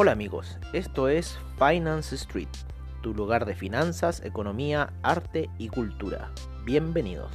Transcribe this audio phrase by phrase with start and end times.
[0.00, 2.46] Hola amigos, esto es Finance Street,
[3.02, 6.30] tu lugar de finanzas, economía, arte y cultura.
[6.64, 7.32] Bienvenidos.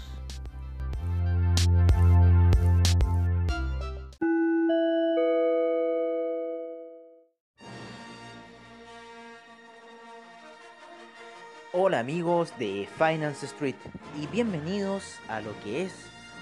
[11.73, 13.75] Hola amigos de Finance Street
[14.17, 15.93] y bienvenidos a lo que es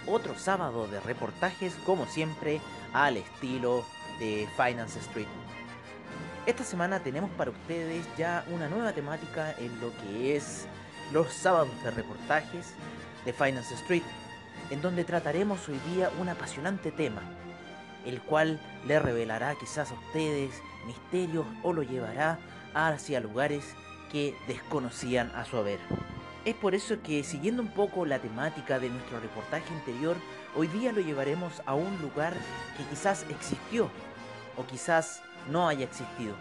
[0.06, 2.62] otro sábado de reportajes como siempre
[2.94, 3.84] al estilo
[4.20, 5.41] de Finance Street.
[6.48, 10.66] Esta semana tenemos para ustedes ya una nueva temática en lo que es
[11.14, 12.74] los sábados de reportajes
[13.26, 14.02] de Finance Street,
[14.72, 17.22] en donde trataremos hoy día un apasionante tema,
[18.08, 20.50] el cual le revelará quizás a ustedes
[20.88, 22.40] misterios o lo llevará
[22.74, 23.76] hacia lugares
[24.12, 25.80] que desconocían a su haber.
[26.44, 30.18] Es por eso que siguiendo un poco la temática de nuestro reportaje anterior,
[30.56, 32.34] hoy día lo llevaremos a un lugar
[32.78, 33.92] que quizás existió
[34.58, 36.36] o quizás no haya existido.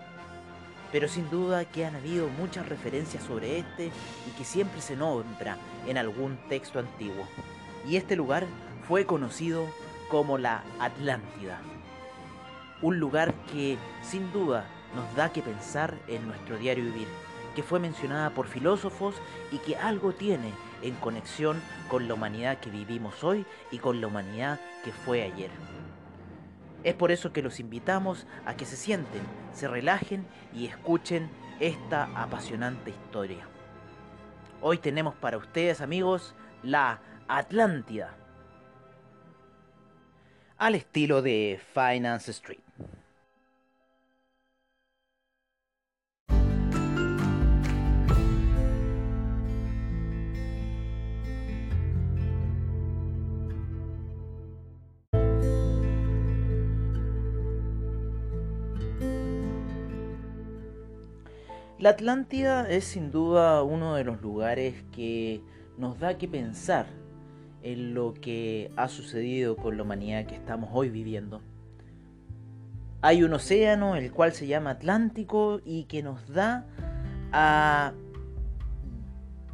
[0.93, 5.57] Pero sin duda que han habido muchas referencias sobre este y que siempre se nombra
[5.87, 7.27] en algún texto antiguo.
[7.89, 8.47] Y este lugar
[8.89, 9.67] fue conocido
[10.11, 11.61] como la Atlántida.
[12.83, 17.07] Un lugar que sin duda nos da que pensar en nuestro diario vivir,
[17.55, 19.14] que fue mencionada por filósofos
[19.53, 24.09] y que algo tiene en conexión con la humanidad que vivimos hoy y con la
[24.09, 25.51] humanidad que fue ayer.
[26.83, 32.05] Es por eso que los invitamos a que se sienten, se relajen y escuchen esta
[32.14, 33.47] apasionante historia.
[34.62, 38.17] Hoy tenemos para ustedes amigos la Atlántida,
[40.56, 42.70] al estilo de Finance Street.
[61.80, 65.41] La Atlántida es sin duda uno de los lugares que
[65.79, 66.85] nos da que pensar
[67.63, 71.41] en lo que ha sucedido con la humanidad que estamos hoy viviendo.
[73.01, 76.67] Hay un océano, el cual se llama Atlántico, y que nos da
[77.33, 77.95] a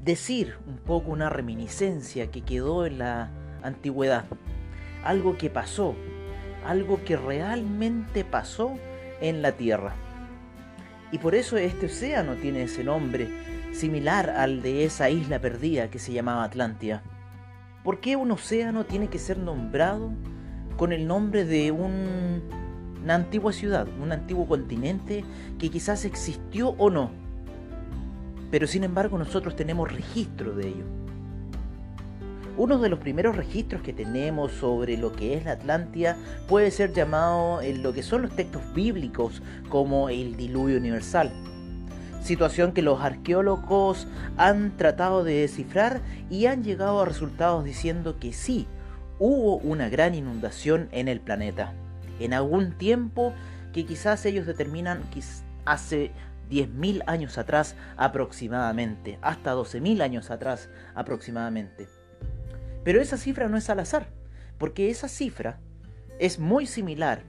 [0.02, 3.30] decir un poco una reminiscencia que quedó en la
[3.62, 4.24] antigüedad.
[5.04, 5.94] Algo que pasó,
[6.66, 8.72] algo que realmente pasó
[9.20, 9.94] en la Tierra.
[11.12, 13.28] Y por eso este océano tiene ese nombre,
[13.72, 17.02] similar al de esa isla perdida que se llamaba Atlántida.
[17.84, 20.12] ¿Por qué un océano tiene que ser nombrado
[20.76, 25.24] con el nombre de una antigua ciudad, un antiguo continente
[25.58, 27.10] que quizás existió o no?
[28.50, 31.05] Pero sin embargo nosotros tenemos registro de ello.
[32.58, 36.16] Uno de los primeros registros que tenemos sobre lo que es la Atlántida
[36.48, 41.30] puede ser llamado en lo que son los textos bíblicos como el diluvio universal.
[42.22, 44.08] Situación que los arqueólogos
[44.38, 46.00] han tratado de descifrar
[46.30, 48.66] y han llegado a resultados diciendo que sí,
[49.18, 51.74] hubo una gran inundación en el planeta.
[52.20, 53.34] En algún tiempo
[53.74, 55.02] que quizás ellos determinan
[55.66, 56.10] hace
[56.50, 61.86] 10.000 años atrás aproximadamente, hasta 12.000 años atrás aproximadamente.
[62.86, 64.06] Pero esa cifra no es al azar,
[64.58, 65.58] porque esa cifra
[66.20, 67.24] es muy similar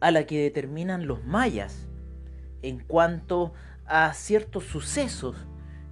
[0.00, 1.86] a la que determinan los mayas
[2.60, 3.52] en cuanto
[3.86, 5.36] a ciertos sucesos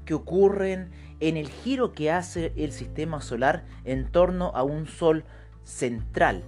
[0.04, 5.22] que ocurren en el giro que hace el sistema solar en torno a un sol
[5.62, 6.42] central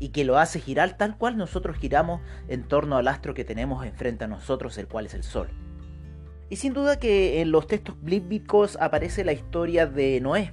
[0.00, 3.86] y que lo hace girar tal cual nosotros giramos en torno al astro que tenemos
[3.86, 5.50] enfrente a nosotros, el cual es el sol.
[6.50, 10.52] Y sin duda que en los textos bíblicos aparece la historia de Noé,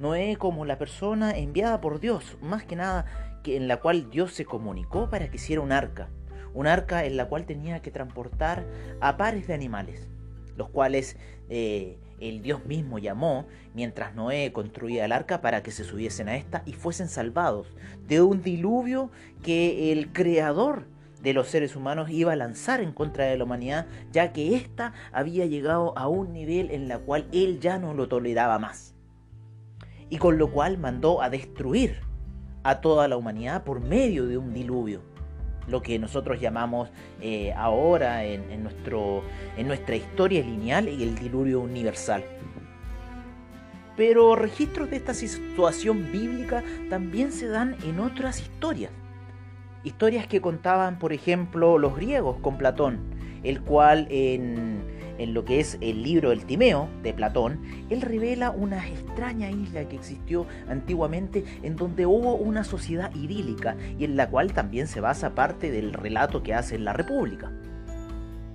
[0.00, 3.04] Noé como la persona enviada por Dios, más que nada
[3.42, 6.08] que en la cual Dios se comunicó para que hiciera un arca,
[6.54, 8.64] un arca en la cual tenía que transportar
[9.02, 10.08] a pares de animales,
[10.56, 11.18] los cuales
[11.50, 16.36] eh, el Dios mismo llamó mientras Noé construía el arca para que se subiesen a
[16.36, 17.66] esta y fuesen salvados
[18.08, 19.10] de un diluvio
[19.42, 20.86] que el creador
[21.20, 24.94] de los seres humanos iba a lanzar en contra de la humanidad, ya que ésta
[25.12, 28.94] había llegado a un nivel en la cual él ya no lo toleraba más
[30.10, 32.00] y con lo cual mandó a destruir
[32.64, 35.00] a toda la humanidad por medio de un diluvio,
[35.68, 36.90] lo que nosotros llamamos
[37.20, 39.22] eh, ahora en, nuestro,
[39.56, 42.24] en nuestra historia lineal el diluvio universal.
[43.96, 48.90] Pero registros de esta situación bíblica también se dan en otras historias.
[49.84, 52.98] Historias que contaban, por ejemplo, los griegos con Platón,
[53.42, 58.50] el cual en en lo que es el libro El Timeo de Platón, él revela
[58.50, 64.30] una extraña isla que existió antiguamente en donde hubo una sociedad idílica y en la
[64.30, 67.52] cual también se basa parte del relato que hace en la República.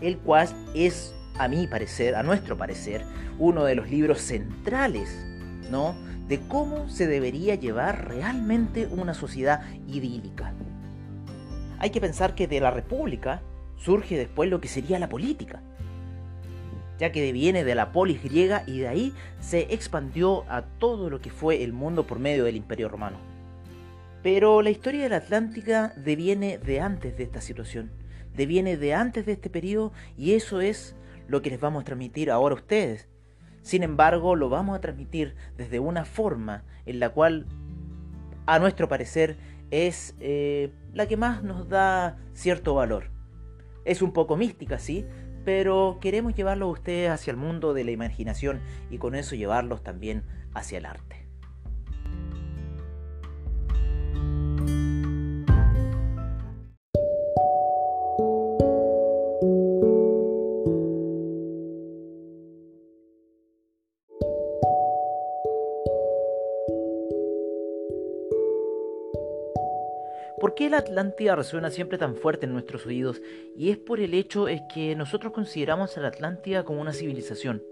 [0.01, 3.05] El cual es, a mi parecer, a nuestro parecer,
[3.37, 5.23] uno de los libros centrales,
[5.69, 5.95] ¿no?
[6.27, 10.53] De cómo se debería llevar realmente una sociedad idílica.
[11.77, 13.43] Hay que pensar que de la República
[13.75, 15.61] surge después lo que sería la política,
[16.99, 21.19] ya que viene de la polis griega y de ahí se expandió a todo lo
[21.19, 23.17] que fue el mundo por medio del Imperio Romano.
[24.23, 27.91] Pero la historia de la Atlántica deviene de antes de esta situación,
[28.35, 30.95] deviene de antes de este periodo y eso es
[31.27, 33.07] lo que les vamos a transmitir ahora a ustedes.
[33.61, 37.45] Sin embargo, lo vamos a transmitir desde una forma en la cual,
[38.45, 39.37] a nuestro parecer,
[39.71, 43.09] es eh, la que más nos da cierto valor.
[43.83, 45.05] Es un poco mística, sí,
[45.45, 48.59] pero queremos llevarlo a ustedes hacia el mundo de la imaginación
[48.89, 51.24] y con eso llevarlos también hacia el arte.
[70.75, 73.21] La Atlántida resuena siempre tan fuerte en nuestros oídos?
[73.55, 77.63] Y es por el hecho es que nosotros consideramos a la Atlántida como una civilización.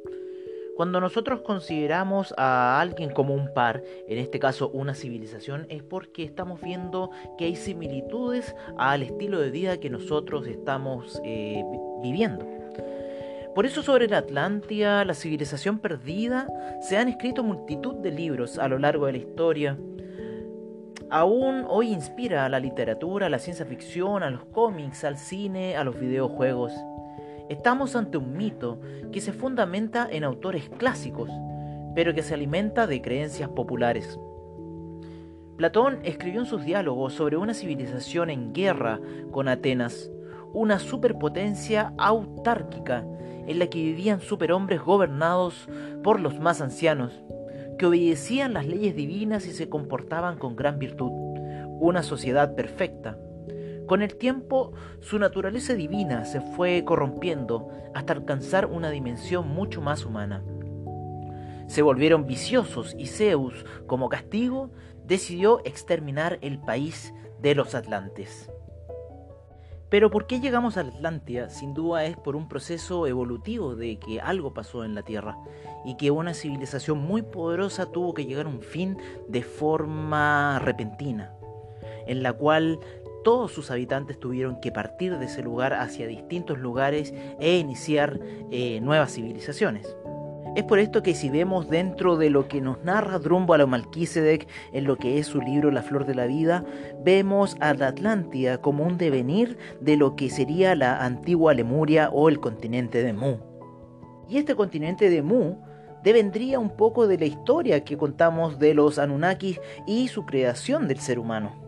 [0.78, 6.24] Cuando nosotros consideramos a alguien como un par, en este caso una civilización, es porque
[6.24, 11.62] estamos viendo que hay similitudes al estilo de vida que nosotros estamos eh,
[12.02, 12.48] viviendo.
[13.54, 16.48] Por eso sobre la Atlántida, la civilización perdida,
[16.82, 19.78] se han escrito multitud de libros a lo largo de la historia
[21.10, 25.76] aún hoy inspira a la literatura, a la ciencia ficción, a los cómics, al cine,
[25.76, 26.74] a los videojuegos.
[27.50, 28.80] Estamos ante un mito
[29.12, 31.30] que se fundamenta en autores clásicos,
[31.96, 34.20] pero que se alimenta de creencias populares.
[35.58, 39.00] Platón escribió en sus diálogos sobre una civilización en guerra
[39.32, 40.10] con Atenas,
[40.52, 43.06] una superpotencia autárquica
[43.48, 45.68] en la que vivían superhombres gobernados
[46.04, 47.23] por los más ancianos,
[47.84, 51.12] que obedecían las leyes divinas y se comportaban con gran virtud,
[51.82, 53.18] una sociedad perfecta.
[53.88, 54.72] Con el tiempo,
[55.02, 60.46] su naturaleza divina se fue corrompiendo hasta alcanzar una dimensión mucho más humana.
[61.68, 64.72] Se volvieron viciosos y Zeus, como castigo,
[65.06, 68.50] decidió exterminar el país de los Atlantes.
[69.94, 71.52] Pero ¿por qué llegamos a Atlántida?
[71.52, 75.38] Sin duda es por un proceso evolutivo de que algo pasó en la Tierra
[75.86, 78.98] y que una civilización muy poderosa tuvo que llegar a un fin
[79.28, 81.36] de forma repentina,
[82.08, 82.80] en la cual
[83.24, 88.20] todos sus habitantes tuvieron que partir de ese lugar hacia distintos lugares e iniciar
[88.50, 89.96] eh, nuevas civilizaciones.
[90.56, 93.66] Es por esto que si vemos dentro de lo que nos narra Drumbo a lo
[93.66, 96.64] Malquisedec en lo que es su libro La Flor de la Vida,
[97.04, 102.30] vemos a la Atlántida como un devenir de lo que sería la antigua Lemuria o
[102.30, 103.38] el continente de Mu.
[104.30, 105.56] Y este continente de Mu
[106.04, 111.00] devendría un poco de la historia que contamos de los Anunnakis y su creación del
[111.00, 111.63] ser humano.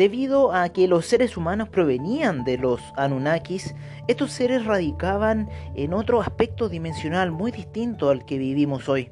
[0.00, 3.74] Debido a que los seres humanos provenían de los Anunnakis,
[4.08, 9.10] estos seres radicaban en otro aspecto dimensional muy distinto al que vivimos hoy.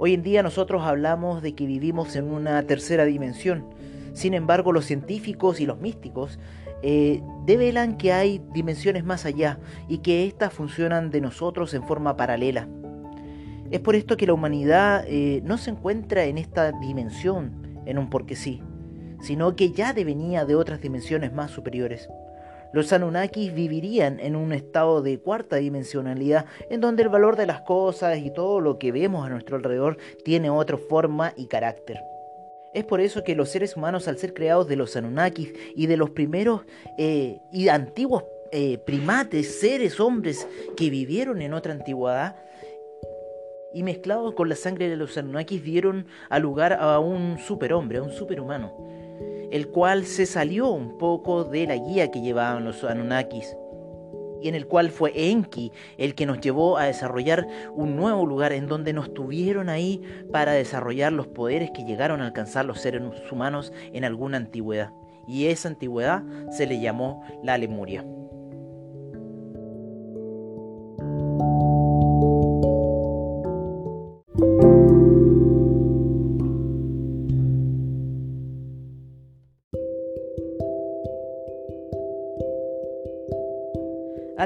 [0.00, 3.66] Hoy en día nosotros hablamos de que vivimos en una tercera dimensión.
[4.12, 6.40] Sin embargo, los científicos y los místicos
[6.82, 12.16] eh, develan que hay dimensiones más allá y que éstas funcionan de nosotros en forma
[12.16, 12.66] paralela.
[13.70, 17.52] Es por esto que la humanidad eh, no se encuentra en esta dimensión
[17.86, 18.60] en un porque sí
[19.22, 22.08] sino que ya devenía de otras dimensiones más superiores.
[22.72, 27.62] Los Anunnakis vivirían en un estado de cuarta dimensionalidad, en donde el valor de las
[27.62, 32.00] cosas y todo lo que vemos a nuestro alrededor tiene otra forma y carácter.
[32.72, 35.96] Es por eso que los seres humanos, al ser creados de los Anunnakis y de
[35.96, 36.62] los primeros
[36.96, 38.22] eh, y antiguos
[38.52, 40.46] eh, primates, seres, hombres
[40.76, 42.36] que vivieron en otra antigüedad,
[43.72, 48.02] y mezclados con la sangre de los Anunnakis dieron a lugar a un superhombre, a
[48.02, 48.90] un superhumano
[49.50, 53.56] el cual se salió un poco de la guía que llevaban los Anunnakis
[54.40, 58.52] y en el cual fue Enki el que nos llevó a desarrollar un nuevo lugar
[58.52, 60.00] en donde nos tuvieron ahí
[60.32, 64.92] para desarrollar los poderes que llegaron a alcanzar los seres humanos en alguna antigüedad.
[65.26, 68.04] Y esa antigüedad se le llamó la Lemuria.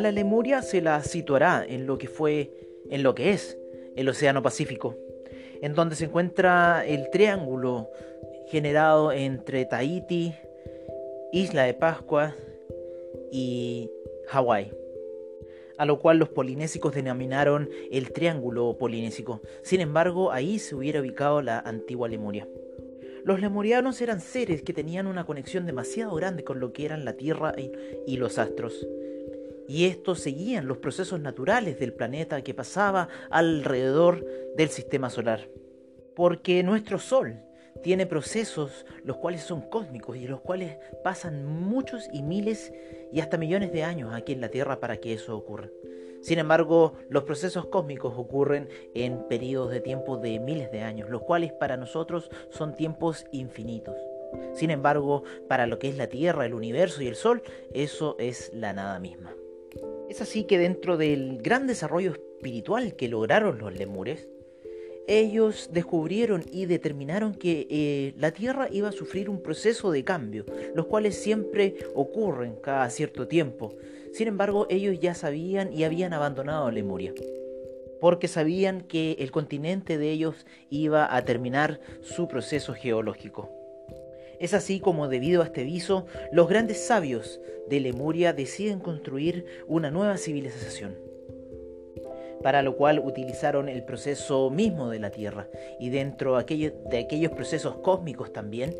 [0.04, 2.50] La Lemuria se la situará en lo que fue,
[2.90, 3.58] en lo que es
[3.96, 4.96] el Océano Pacífico,
[5.62, 7.88] en donde se encuentra el triángulo
[8.48, 10.34] generado entre Tahiti,
[11.32, 12.36] Isla de Pascua
[13.32, 13.90] y
[14.28, 14.72] Hawái,
[15.78, 19.40] a lo cual los polinésicos denominaron el Triángulo Polinésico.
[19.62, 22.46] Sin embargo, ahí se hubiera ubicado la antigua Lemuria.
[23.24, 27.14] Los lemurianos eran seres que tenían una conexión demasiado grande con lo que eran la
[27.14, 27.54] Tierra
[28.06, 28.86] y los astros.
[29.68, 34.24] Y estos seguían los procesos naturales del planeta que pasaba alrededor
[34.56, 35.48] del sistema solar.
[36.14, 37.40] Porque nuestro Sol
[37.82, 42.72] tiene procesos los cuales son cósmicos y los cuales pasan muchos y miles
[43.12, 45.68] y hasta millones de años aquí en la Tierra para que eso ocurra.
[46.20, 51.20] Sin embargo, los procesos cósmicos ocurren en periodos de tiempo de miles de años, los
[51.20, 53.96] cuales para nosotros son tiempos infinitos.
[54.54, 57.42] Sin embargo, para lo que es la Tierra, el universo y el Sol,
[57.74, 59.34] eso es la nada misma.
[60.08, 64.28] Es así que dentro del gran desarrollo espiritual que lograron los lemures,
[65.06, 70.46] ellos descubrieron y determinaron que eh, la Tierra iba a sufrir un proceso de cambio,
[70.74, 73.74] los cuales siempre ocurren cada cierto tiempo.
[74.12, 77.12] Sin embargo, ellos ya sabían y habían abandonado Lemuria,
[78.00, 83.63] porque sabían que el continente de ellos iba a terminar su proceso geológico.
[84.38, 89.90] Es así como debido a este aviso, los grandes sabios de Lemuria deciden construir una
[89.90, 90.96] nueva civilización
[92.44, 95.48] para lo cual utilizaron el proceso mismo de la Tierra.
[95.80, 98.76] Y dentro de aquellos procesos cósmicos también,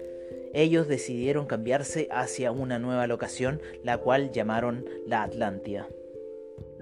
[0.52, 5.88] ellos decidieron cambiarse hacia una nueva locación, la cual llamaron la Atlántida.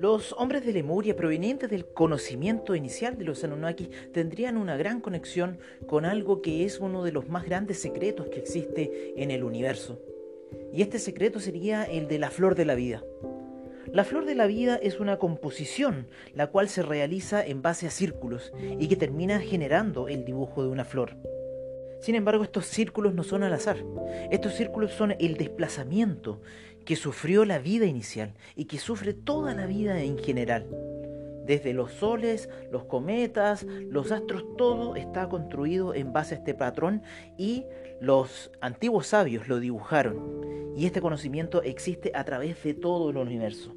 [0.02, 5.61] Los hombres de Lemuria provenientes del conocimiento inicial de los Anunnaki tendrían una gran conexión
[5.87, 10.02] con algo que es uno de los más grandes secretos que existe en el universo.
[10.73, 13.04] Y este secreto sería el de la flor de la vida.
[13.92, 17.90] La flor de la vida es una composición, la cual se realiza en base a
[17.90, 21.16] círculos y que termina generando el dibujo de una flor.
[22.02, 23.76] Sin embargo, estos círculos no son al azar.
[24.32, 26.42] Estos círculos son el desplazamiento
[26.85, 30.66] que sufrió la vida inicial y que sufre toda la vida en general.
[31.47, 37.02] Desde los soles, los cometas, los astros, todo está construido en base a este patrón
[37.38, 37.66] y
[38.00, 40.75] los antiguos sabios lo dibujaron.
[40.76, 43.76] Y este conocimiento existe a través de todo el universo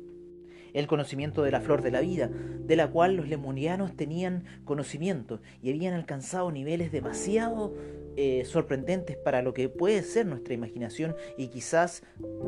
[0.75, 5.39] el conocimiento de la flor de la vida, de la cual los lemurianos tenían conocimiento
[5.61, 7.73] y habían alcanzado niveles demasiado
[8.17, 12.03] eh, sorprendentes para lo que puede ser nuestra imaginación y quizás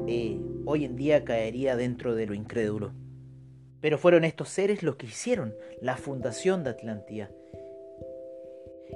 [0.08, 2.94] eh, hoy en día caería dentro de lo incrédulo.
[3.82, 7.32] Pero fueron estos seres los que hicieron la fundación de Atlántida.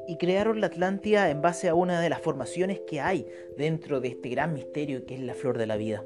[0.08, 4.10] Y crearon la Atlántida en base a una de las formaciones que hay dentro de
[4.10, 6.04] este gran misterio que es la flor de la vida.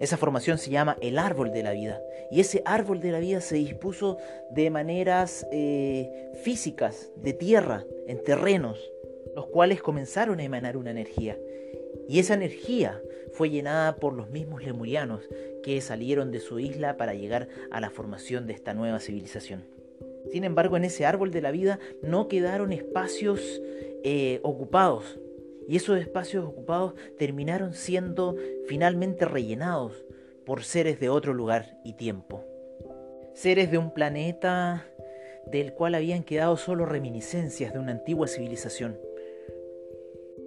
[0.00, 2.00] Esa formación se llama el árbol de la vida.
[2.30, 4.18] Y ese árbol de la vida se dispuso
[4.50, 8.90] de maneras eh, físicas, de tierra, en terrenos,
[9.34, 11.38] los cuales comenzaron a emanar una energía.
[12.08, 13.00] Y esa energía
[13.32, 15.28] fue llenada por los mismos lemurianos
[15.62, 19.64] que salieron de su isla para llegar a la formación de esta nueva civilización.
[20.30, 23.62] Sin embargo, en ese árbol de la vida no quedaron espacios
[24.02, 25.18] eh, ocupados,
[25.68, 28.36] y esos espacios ocupados terminaron siendo
[28.66, 30.04] finalmente rellenados
[30.44, 32.44] por seres de otro lugar y tiempo.
[33.32, 34.86] Seres de un planeta
[35.50, 38.98] del cual habían quedado solo reminiscencias de una antigua civilización.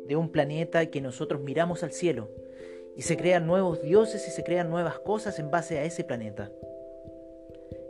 [0.08, 2.30] De un planeta que nosotros miramos al cielo
[2.96, 6.52] y se crean nuevos dioses y se crean nuevas cosas en base a ese planeta.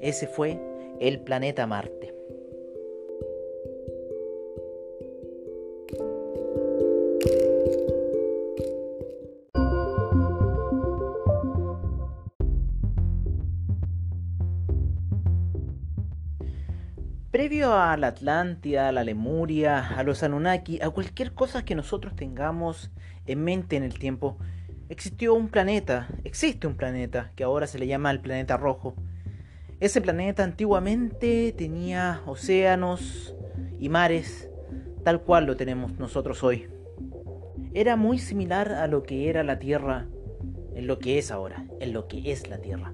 [0.01, 0.59] Ese fue
[1.00, 2.16] el planeta Marte.
[17.31, 22.15] Previo a la Atlántida, a la Lemuria, a los Anunnaki, a cualquier cosa que nosotros
[22.15, 22.89] tengamos
[23.25, 24.38] en mente en el tiempo,
[24.88, 28.96] existió un planeta, existe un planeta que ahora se le llama el planeta rojo.
[29.81, 33.36] Ese planeta antiguamente tenía océanos
[33.77, 34.50] y mares,
[35.03, 36.69] tal cual lo tenemos nosotros hoy.
[37.74, 40.07] Era muy similar a lo que era la Tierra,
[40.75, 42.93] en lo que es ahora, en lo que es la Tierra.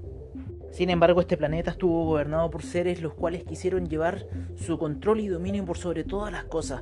[0.74, 4.26] Sin embargo, este planeta estuvo gobernado por seres los cuales quisieron llevar
[4.56, 6.82] su control y dominio por sobre todas las cosas.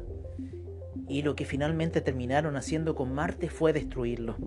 [1.10, 4.38] Y lo que finalmente terminaron haciendo con Marte fue destruirlo,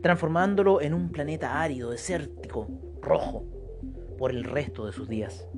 [0.00, 2.68] transformándolo en un planeta árido, desértico,
[3.02, 3.44] rojo,
[4.16, 5.48] por el resto de sus días.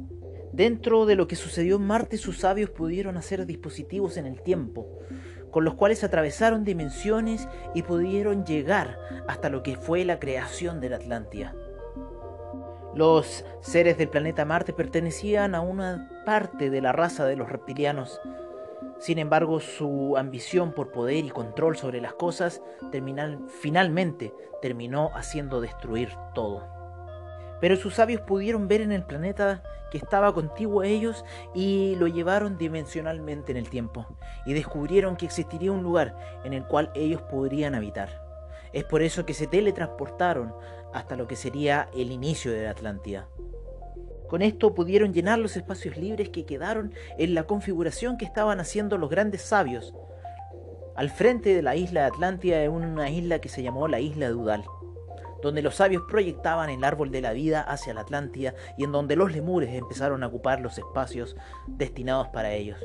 [0.54, 4.98] Dentro de lo que sucedió en Marte, sus sabios pudieron hacer dispositivos en el tiempo,
[5.50, 8.96] con los cuales atravesaron dimensiones y pudieron llegar
[9.28, 11.54] hasta lo que fue la creación de la Atlántida
[12.94, 18.20] Los seres del planeta Marte pertenecían a una parte de la raza de los reptilianos.
[18.99, 22.61] Sin embargo, su ambición por poder y control sobre las cosas
[23.61, 26.66] finalmente terminó haciendo destruir todo.
[27.61, 32.09] Pero sus sabios pudieron ver en el planeta que estaba contiguo a ellos y lo
[32.09, 34.06] llevaron dimensionalmente en el tiempo
[34.47, 38.29] y descubrieron que existiría un lugar en el cual ellos podrían habitar.
[38.72, 40.54] Es por eso que se teletransportaron
[40.92, 43.28] hasta lo que sería el inicio de la Atlántida.
[44.28, 48.96] Con esto pudieron llenar los espacios libres que quedaron en la configuración que estaban haciendo
[48.96, 49.92] los grandes sabios.
[50.94, 54.28] Al frente de la isla de Atlántida, en una isla que se llamó la isla
[54.28, 54.64] de Udal,
[55.42, 59.16] donde los sabios proyectaban el árbol de la vida hacia la Atlántida y en donde
[59.16, 61.36] los lemures empezaron a ocupar los espacios
[61.66, 62.78] destinados para ellos.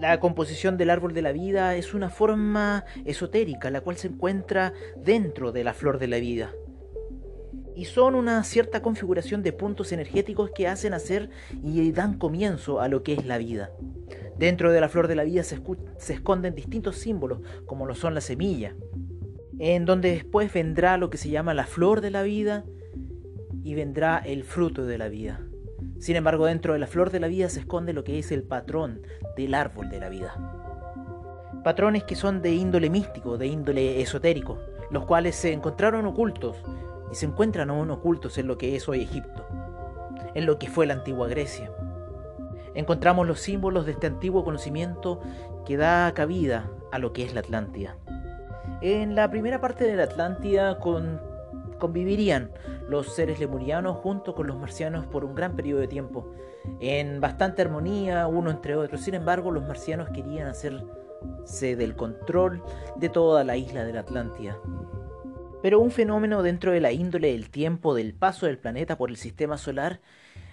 [0.00, 4.72] La composición del árbol de la vida es una forma esotérica, la cual se encuentra
[4.96, 6.52] dentro de la flor de la vida
[7.74, 11.30] y son una cierta configuración de puntos energéticos que hacen hacer
[11.62, 13.70] y dan comienzo a lo que es la vida.
[14.38, 15.60] Dentro de la flor de la vida se,
[16.08, 18.74] esconden distintos símbolos, como lo son la semilla,
[19.58, 22.64] en donde después vendrá lo que se llama la flor de la vida
[23.62, 25.43] y vendrá el fruto de la vida.
[26.04, 28.42] Sin embargo, dentro de la flor de la vida se esconde lo que es el
[28.42, 29.00] patrón
[29.38, 30.34] del árbol de la vida.
[31.64, 34.58] Patrones que son de índole místico, de índole esotérico,
[34.90, 36.58] los cuales se encontraron ocultos
[37.10, 39.46] y se encuentran aún ocultos en lo que es hoy Egipto,
[40.34, 41.72] en lo que fue la antigua Grecia.
[42.74, 45.22] Encontramos los símbolos de este antiguo conocimiento
[45.64, 47.96] que da cabida a lo que es la Atlántida.
[48.82, 50.78] En la primera parte de la Atlántida
[51.84, 52.50] convivirían
[52.88, 56.32] los seres lemurianos junto con los marcianos por un gran periodo de tiempo,
[56.80, 59.02] en bastante armonía uno entre otros.
[59.02, 62.62] Sin embargo, los marcianos querían hacerse del control
[62.96, 64.58] de toda la isla de la Atlántida
[65.62, 69.16] pero un fenómeno dentro de la índole del tiempo del paso del planeta por el
[69.16, 70.02] sistema solar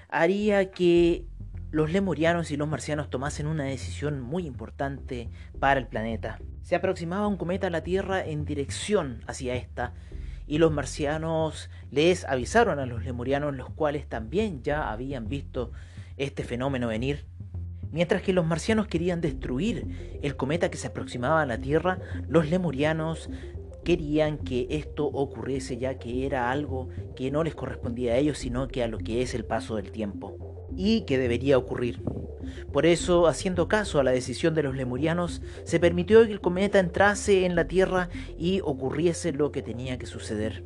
[0.07, 1.25] haría que
[1.69, 5.29] los lemurianos y los marcianos tomasen una decisión muy importante
[5.59, 6.39] para el planeta.
[6.61, 9.93] Se aproximaba un cometa a la Tierra en dirección hacia esta,
[10.51, 15.71] y los marcianos les avisaron a los lemurianos, los cuales también ya habían visto
[16.17, 17.23] este fenómeno venir.
[17.89, 22.49] Mientras que los marcianos querían destruir el cometa que se aproximaba a la Tierra, los
[22.49, 23.29] lemurianos
[23.85, 28.67] querían que esto ocurriese ya que era algo que no les correspondía a ellos, sino
[28.67, 32.01] que a lo que es el paso del tiempo y que debería ocurrir.
[32.71, 36.79] Por eso, haciendo caso a la decisión de los lemurianos, se permitió que el cometa
[36.79, 40.63] entrase en la Tierra y ocurriese lo que tenía que suceder.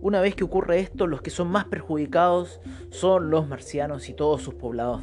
[0.00, 4.42] Una vez que ocurre esto, los que son más perjudicados son los marcianos y todos
[4.42, 5.02] sus poblados,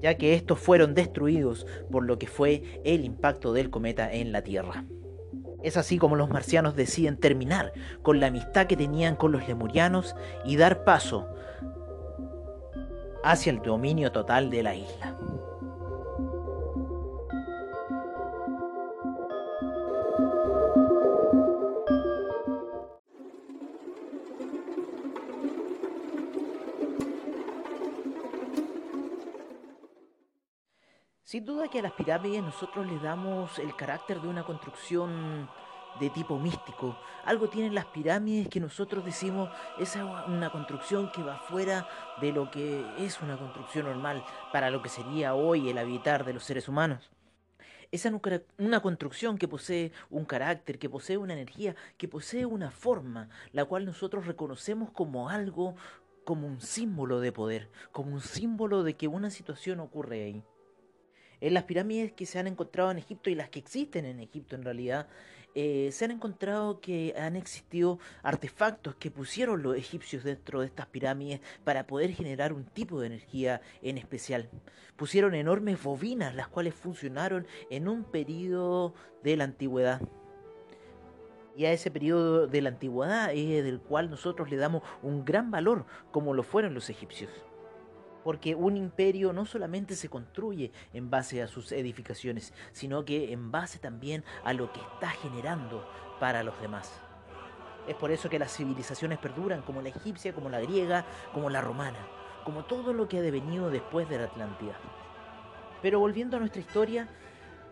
[0.00, 4.42] ya que estos fueron destruidos por lo que fue el impacto del cometa en la
[4.42, 4.84] Tierra.
[5.64, 10.14] Es así como los marcianos deciden terminar con la amistad que tenían con los lemurianos
[10.44, 11.26] y dar paso
[13.24, 15.16] hacia el dominio total de la isla.
[31.22, 35.48] Sin duda que a las pirámides nosotros les damos el carácter de una construcción
[36.00, 36.98] de tipo místico.
[37.24, 41.88] Algo tienen las pirámides que nosotros decimos es una construcción que va fuera
[42.20, 46.34] de lo que es una construcción normal para lo que sería hoy el habitar de
[46.34, 47.10] los seres humanos.
[47.92, 48.08] Es
[48.58, 53.64] una construcción que posee un carácter, que posee una energía, que posee una forma, la
[53.66, 55.76] cual nosotros reconocemos como algo,
[56.24, 60.42] como un símbolo de poder, como un símbolo de que una situación ocurre ahí.
[61.40, 64.56] En las pirámides que se han encontrado en Egipto y las que existen en Egipto
[64.56, 65.08] en realidad,
[65.54, 70.86] eh, se han encontrado que han existido artefactos que pusieron los egipcios dentro de estas
[70.86, 74.48] pirámides para poder generar un tipo de energía en especial.
[74.96, 80.00] Pusieron enormes bobinas, las cuales funcionaron en un periodo de la antigüedad.
[81.56, 85.52] Y a ese periodo de la antigüedad es del cual nosotros le damos un gran
[85.52, 87.30] valor, como lo fueron los egipcios
[88.24, 93.52] porque un imperio no solamente se construye en base a sus edificaciones, sino que en
[93.52, 95.86] base también a lo que está generando
[96.18, 96.90] para los demás.
[97.86, 101.60] Es por eso que las civilizaciones perduran, como la egipcia, como la griega, como la
[101.60, 101.98] romana,
[102.44, 104.74] como todo lo que ha devenido después de la Atlántida.
[105.82, 107.08] Pero volviendo a nuestra historia,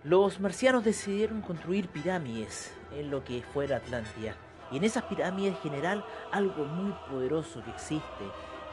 [0.04, 4.36] los marcianos decidieron construir pirámides en lo que fuera Atlántida.
[4.70, 8.24] Y en esas pirámides general algo muy poderoso que existe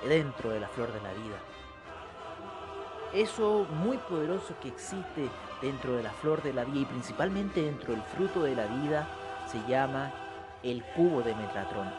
[0.08, 1.40] dentro de la flor de la vida
[3.14, 5.30] eso muy poderoso que existe
[5.62, 9.08] dentro de la flor de la vida y principalmente dentro del fruto de la vida
[9.52, 10.12] se llama
[10.64, 11.90] el cubo de Metatron.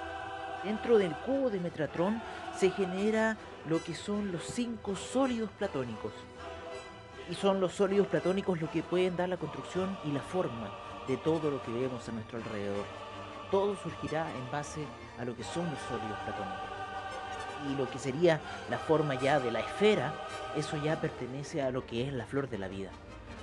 [0.64, 2.20] Dentro del cubo de Metatron
[2.56, 3.36] se genera
[3.68, 6.12] lo que son los cinco sólidos platónicos.
[7.30, 10.70] Y son los sólidos platónicos lo que pueden dar la construcción y la forma
[11.06, 12.84] de todo lo que vemos a nuestro alrededor.
[13.50, 14.84] Todo surgirá en base
[15.18, 16.69] a lo que son los sólidos platónicos.
[17.68, 20.14] Y lo que sería la forma ya de la esfera,
[20.56, 22.90] eso ya pertenece a lo que es la flor de la vida.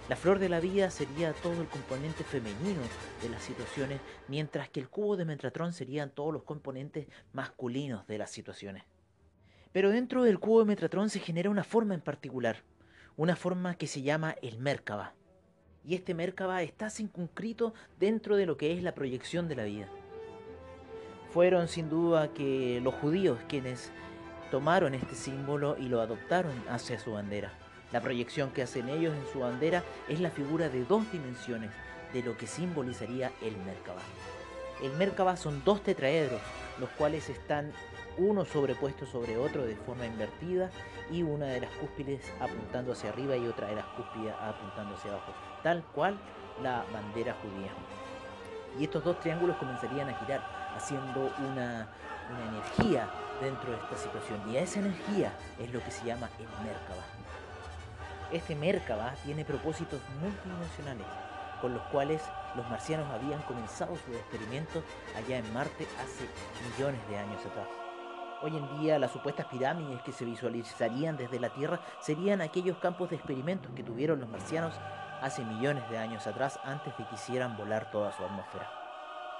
[0.09, 2.81] La flor de la vida sería todo el componente femenino
[3.21, 3.99] de las situaciones,
[4.29, 8.83] mientras que el cubo de Metatron serían todos los componentes masculinos de las situaciones.
[9.73, 12.63] Pero dentro del cubo de Metatron se genera una forma en particular,
[13.17, 15.13] una forma que se llama el Merkaba.
[15.83, 19.89] Y este Merkaba está circunscrito dentro de lo que es la proyección de la vida.
[21.33, 23.91] Fueron sin duda que los judíos quienes
[24.49, 27.51] tomaron este símbolo y lo adoptaron hacia su bandera.
[27.91, 31.71] La proyección que hacen ellos en su bandera es la figura de dos dimensiones
[32.13, 34.01] de lo que simbolizaría el Merkaba.
[34.81, 36.41] El Merkaba son dos tetraedros,
[36.79, 37.71] los cuales están
[38.17, 40.71] uno sobrepuesto sobre otro de forma invertida
[41.11, 45.11] y una de las cúspides apuntando hacia arriba y otra de las cúspides apuntando hacia
[45.11, 46.17] abajo, tal cual
[46.61, 47.71] la bandera judía.
[48.79, 50.41] Y estos dos triángulos comenzarían a girar,
[50.75, 51.87] haciendo una,
[52.49, 53.07] energía
[53.41, 54.41] dentro de esta situación.
[54.51, 57.03] Y esa energía es lo que se llama el Merkaba.
[58.31, 61.07] Este Merkaba tiene propósitos multidimensionales,
[61.61, 62.21] con los cuales
[62.55, 64.83] los marcianos habían comenzado sus experimentos
[65.15, 66.27] allá en Marte hace
[66.69, 67.67] millones de años atrás.
[68.41, 73.09] Hoy en día las supuestas pirámides que se visualizarían desde la Tierra serían aquellos campos
[73.09, 74.73] de experimentos que tuvieron los marcianos
[75.21, 78.69] hace millones de años atrás antes de que quisieran volar toda su atmósfera.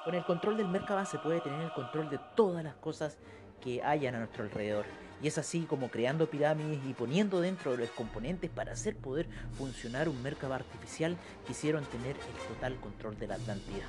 [0.03, 3.17] Con el control del Merkaba se puede tener el control de todas las cosas
[3.61, 4.85] que hayan a nuestro alrededor
[5.21, 9.27] y es así como creando pirámides y poniendo dentro de los componentes para hacer poder
[9.57, 13.85] funcionar un mercado artificial quisieron tener el total control de la Atlántida.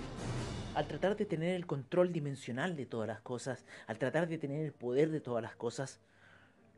[0.75, 4.65] Al tratar de tener el control dimensional de todas las cosas, al tratar de tener
[4.65, 6.01] el poder de todas las cosas,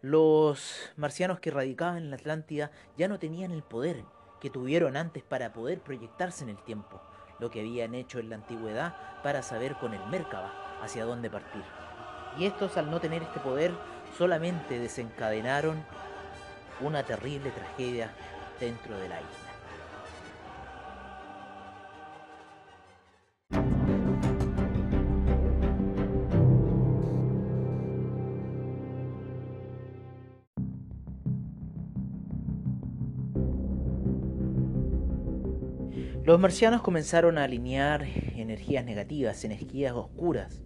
[0.03, 4.05] los marcianos que radicaban en la Atlántida ya no tenían el poder
[4.40, 7.00] que tuvieron antes para poder proyectarse en el tiempo,
[7.38, 11.62] lo que habían hecho en la antigüedad para saber con el Merkaba hacia dónde partir.
[12.38, 13.72] Y estos al no tener este poder
[14.16, 15.85] solamente desencadenaron
[16.81, 18.11] una terrible tragedia
[18.59, 19.16] dentro de la
[36.23, 38.03] Los marcianos comenzaron a alinear
[38.37, 40.63] energías negativas, energías oscuras,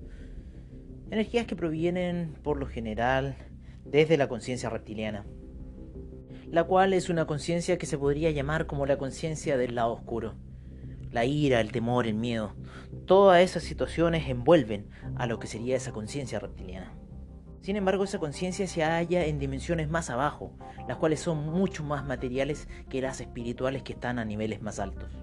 [1.13, 3.37] energías que provienen por lo general
[3.85, 5.25] desde la conciencia reptiliana,
[6.51, 10.35] la cual es una conciencia que se podría llamar como la conciencia del lado oscuro.
[11.13, 12.57] La ira, el temor, el miedo,
[13.07, 16.93] todas esas situaciones envuelven a lo que sería esa conciencia reptiliana.
[17.61, 20.53] Sin embargo, esa conciencia se halla en dimensiones más abajo,
[20.89, 25.17] las cuales son mucho más materiales que las espirituales que están a niveles más altos.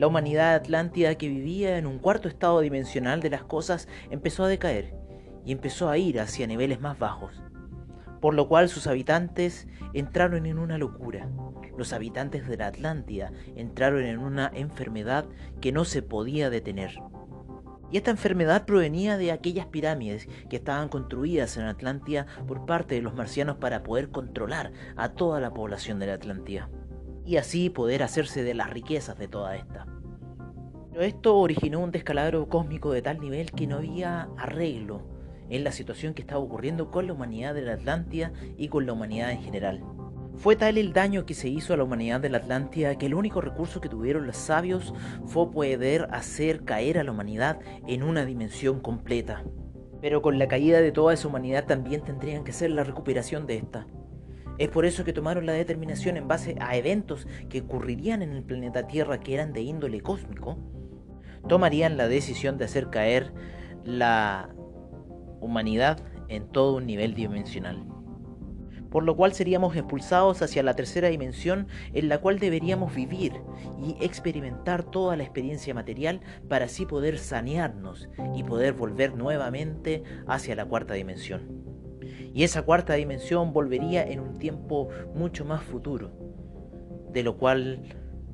[0.00, 4.48] La humanidad atlántida que vivía en un cuarto estado dimensional de las cosas empezó a
[4.48, 4.94] decaer
[5.44, 7.42] y empezó a ir hacia niveles más bajos,
[8.22, 11.28] por lo cual sus habitantes entraron en una locura.
[11.76, 15.26] Los habitantes de la Atlántida entraron en una enfermedad
[15.60, 16.98] que no se podía detener.
[17.90, 23.02] Y esta enfermedad provenía de aquellas pirámides que estaban construidas en Atlántida por parte de
[23.02, 26.70] los marcianos para poder controlar a toda la población de la Atlántida
[27.30, 29.86] y así poder hacerse de las riquezas de toda esta.
[30.90, 35.06] Pero esto originó un descalabro cósmico de tal nivel que no había arreglo
[35.48, 38.94] en la situación que estaba ocurriendo con la humanidad de la Atlántida y con la
[38.94, 39.84] humanidad en general.
[40.34, 43.14] Fue tal el daño que se hizo a la humanidad de la Atlántida que el
[43.14, 44.92] único recurso que tuvieron los sabios
[45.26, 49.44] fue poder hacer caer a la humanidad en una dimensión completa.
[50.00, 53.58] Pero con la caída de toda esa humanidad también tendrían que ser la recuperación de
[53.58, 53.86] esta.
[54.60, 58.42] Es por eso que tomaron la determinación en base a eventos que ocurrirían en el
[58.42, 60.58] planeta Tierra que eran de índole cósmico,
[61.48, 63.32] tomarían la decisión de hacer caer
[63.84, 64.50] la
[65.40, 67.86] humanidad en todo un nivel dimensional.
[68.90, 73.32] Por lo cual seríamos expulsados hacia la tercera dimensión en la cual deberíamos vivir
[73.82, 76.20] y experimentar toda la experiencia material
[76.50, 81.79] para así poder sanearnos y poder volver nuevamente hacia la cuarta dimensión.
[82.32, 86.10] Y esa cuarta dimensión volvería en un tiempo mucho más futuro,
[87.12, 87.82] de lo cual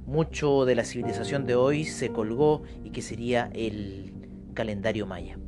[0.04, 4.12] mucho de la civilización de hoy se colgó y que sería el
[4.54, 5.38] calendario maya.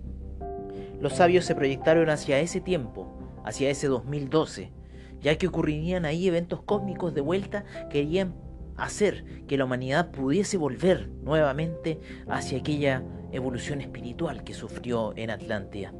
[1.00, 4.72] Los sabios se proyectaron hacia ese tiempo, hacia ese 2012,
[5.20, 8.34] ya que ocurrirían ahí eventos cósmicos de vuelta que querían
[8.76, 15.92] hacer que la humanidad pudiese volver nuevamente hacia aquella evolución espiritual que sufrió en Atlántida.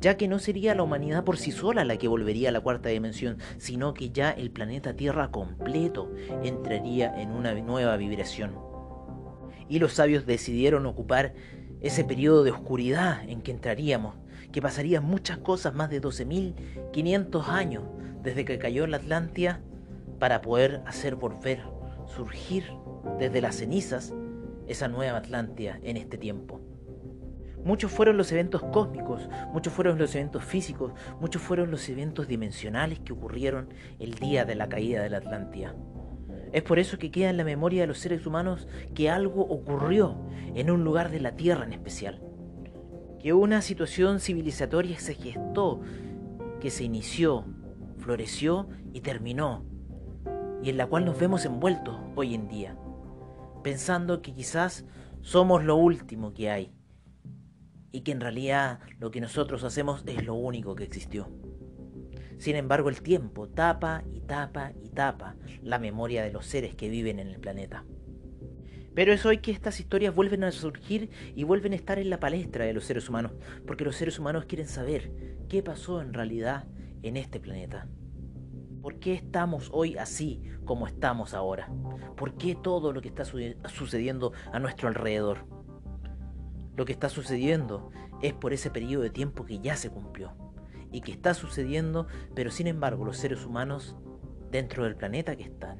[0.00, 2.88] Ya que no sería la humanidad por sí sola la que volvería a la cuarta
[2.88, 8.58] dimensión, sino que ya el planeta Tierra completo entraría en una nueva vibración.
[9.68, 11.34] Y los sabios decidieron ocupar
[11.80, 14.14] ese periodo de oscuridad en que entraríamos,
[14.52, 17.84] que pasarían muchas cosas, más de 12.500 años
[18.22, 19.60] desde que cayó la Atlántida,
[20.18, 21.60] para poder hacer volver,
[22.06, 22.64] surgir
[23.18, 24.14] desde las cenizas
[24.66, 26.60] esa nueva Atlántida en este tiempo.
[27.64, 33.00] Muchos fueron los eventos cósmicos, muchos fueron los eventos físicos, muchos fueron los eventos dimensionales
[33.00, 35.74] que ocurrieron el día de la caída de la Atlántida.
[36.52, 40.14] Es por eso que queda en la memoria de los seres humanos que algo ocurrió
[40.54, 42.22] en un lugar de la Tierra en especial.
[43.18, 45.80] Que una situación civilizatoria se gestó,
[46.60, 47.46] que se inició,
[47.96, 49.64] floreció y terminó,
[50.62, 52.76] y en la cual nos vemos envueltos hoy en día,
[53.62, 54.84] pensando que quizás
[55.22, 56.73] somos lo último que hay
[57.94, 61.30] y que en realidad lo que nosotros hacemos es lo único que existió.
[62.38, 66.88] Sin embargo, el tiempo tapa y tapa y tapa la memoria de los seres que
[66.88, 67.84] viven en el planeta.
[68.96, 72.18] Pero es hoy que estas historias vuelven a surgir y vuelven a estar en la
[72.18, 73.30] palestra de los seres humanos,
[73.64, 75.12] porque los seres humanos quieren saber
[75.48, 76.66] qué pasó en realidad
[77.02, 77.86] en este planeta.
[78.82, 81.70] ¿Por qué estamos hoy así como estamos ahora?
[82.16, 85.53] ¿Por qué todo lo que está sucediendo a nuestro alrededor?
[86.76, 87.90] Lo que está sucediendo
[88.22, 90.32] es por ese periodo de tiempo que ya se cumplió
[90.90, 93.96] y que está sucediendo, pero sin embargo los seres humanos
[94.50, 95.78] dentro del planeta que están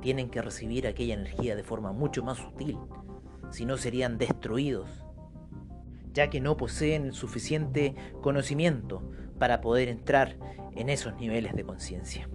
[0.00, 2.78] tienen que recibir aquella energía de forma mucho más sutil,
[3.50, 5.04] si no serían destruidos,
[6.12, 9.02] ya que no poseen el suficiente conocimiento
[9.38, 10.36] para poder entrar
[10.74, 12.28] en esos niveles de conciencia.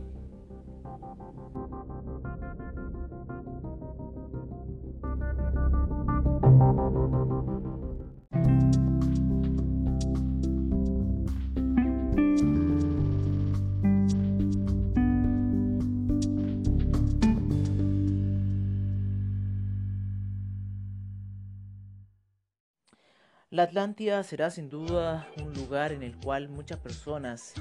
[23.52, 27.54] La Atlántida será sin duda un lugar en el cual muchas personas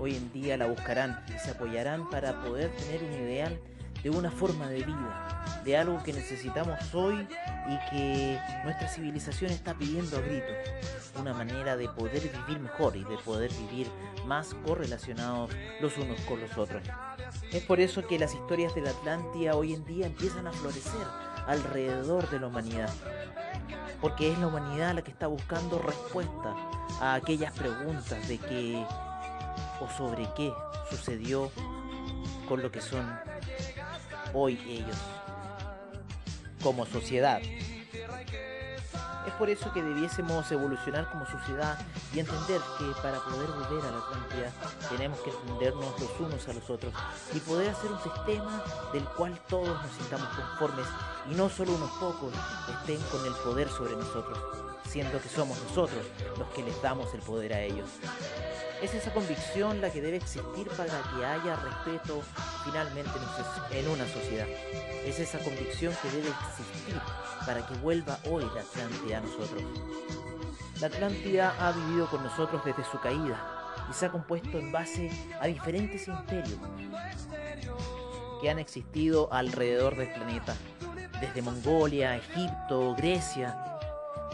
[0.00, 3.60] hoy en día la buscarán y se apoyarán para poder tener un ideal
[4.02, 7.24] de una forma de vida, de algo que necesitamos hoy
[7.68, 10.56] y que nuestra civilización está pidiendo a gritos,
[11.20, 13.86] una manera de poder vivir mejor y de poder vivir
[14.26, 16.82] más correlacionados los unos con los otros.
[17.52, 21.06] Es por eso que las historias de la Atlántida hoy en día empiezan a florecer
[21.46, 22.90] alrededor de la humanidad
[24.00, 26.54] porque es la humanidad la que está buscando respuesta
[27.00, 28.86] a aquellas preguntas de qué
[29.80, 30.52] o sobre qué
[30.90, 31.50] sucedió
[32.48, 33.06] con lo que son
[34.32, 34.96] hoy ellos
[36.62, 37.40] como sociedad.
[39.26, 41.78] Es por eso que debiésemos evolucionar como sociedad
[42.14, 44.52] y entender que para poder volver a la Atlántida
[44.88, 46.94] tenemos que entendernos los unos a los otros
[47.34, 50.86] y poder hacer un sistema del cual todos nos sintamos conformes
[51.30, 52.32] y no solo unos pocos
[52.68, 54.38] estén con el poder sobre nosotros,
[54.88, 56.04] siendo que somos nosotros
[56.38, 57.88] los que les damos el poder a ellos.
[58.82, 62.22] Es esa convicción la que debe existir para que haya respeto
[62.64, 63.10] finalmente
[63.72, 64.46] en una sociedad.
[65.04, 67.00] Es esa convicción que debe existir
[67.44, 69.62] para que vuelva hoy la Atlántida a nosotros.
[70.80, 75.10] La Atlántida ha vivido con nosotros desde su caída y se ha compuesto en base
[75.40, 76.58] a diferentes imperios
[78.40, 80.54] que han existido alrededor del planeta,
[81.20, 83.56] desde Mongolia, Egipto, Grecia,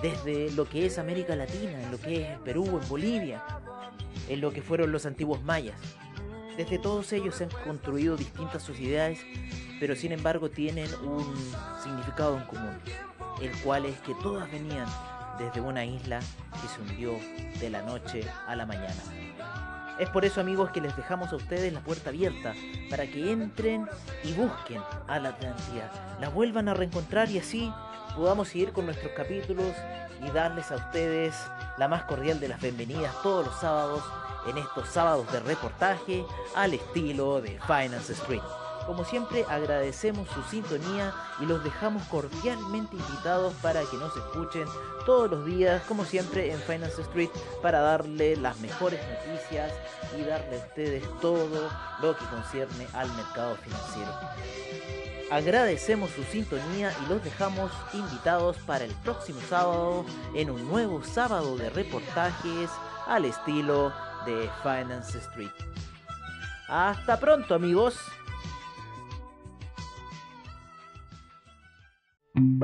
[0.02, 3.42] desde lo que es América Latina, en lo que es Perú, en Bolivia,
[4.28, 5.78] en lo que fueron los antiguos mayas.
[6.56, 9.20] Desde todos ellos se han construido distintas sociedades,
[9.80, 11.34] pero sin embargo tienen un
[11.82, 12.78] significado en común,
[13.40, 14.86] el cual es que todas venían
[15.38, 16.20] desde una isla
[16.60, 17.12] que se hundió
[17.58, 19.02] de la noche a la mañana.
[19.98, 22.54] Es por eso amigos que les dejamos a ustedes la puerta abierta
[22.90, 23.88] para que entren
[24.24, 27.72] y busquen a la Atlántida, la vuelvan a reencontrar y así
[28.16, 29.72] podamos seguir con nuestros capítulos
[30.20, 31.34] y darles a ustedes
[31.78, 34.02] la más cordial de las bienvenidas todos los sábados
[34.48, 36.24] en estos sábados de reportaje
[36.56, 38.42] al estilo de Finance Street.
[38.86, 44.66] Como siempre agradecemos su sintonía y los dejamos cordialmente invitados para que nos escuchen
[45.06, 47.30] todos los días, como siempre en Finance Street,
[47.62, 49.72] para darle las mejores noticias
[50.18, 51.70] y darle a ustedes todo
[52.02, 54.12] lo que concierne al mercado financiero.
[55.30, 61.56] Agradecemos su sintonía y los dejamos invitados para el próximo sábado en un nuevo sábado
[61.56, 62.70] de reportajes
[63.06, 63.92] al estilo
[64.26, 65.50] de Finance Street.
[66.68, 67.96] Hasta pronto amigos.
[72.36, 72.62] Thank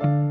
[0.00, 0.27] you